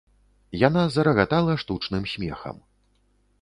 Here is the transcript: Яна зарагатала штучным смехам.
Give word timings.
Яна 0.67 0.85
зарагатала 0.95 1.53
штучным 1.65 2.09
смехам. 2.13 2.57